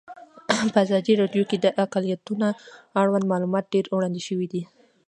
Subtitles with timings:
[0.73, 2.47] په ازادي راډیو کې د اقلیتونه
[3.01, 4.47] اړوند معلومات ډېر وړاندې شوي.